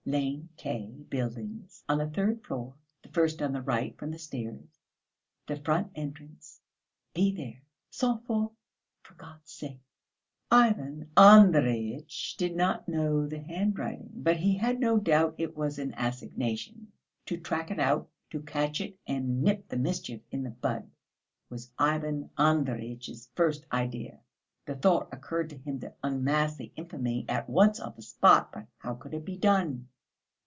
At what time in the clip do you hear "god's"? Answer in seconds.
9.13-9.49